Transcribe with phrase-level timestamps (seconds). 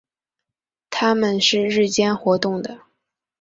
[0.89, 2.81] 它们是日间活动的。